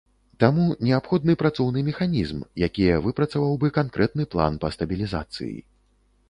Таму, 0.43 0.63
неабходны 0.87 1.35
працоўны 1.41 1.83
механізм, 1.89 2.39
якія 2.69 2.95
выпрацаваў 3.09 3.53
бы 3.65 3.71
канкрэтны 3.77 4.27
план 4.33 4.53
па 4.65 4.73
стабілізацыі. 4.79 5.53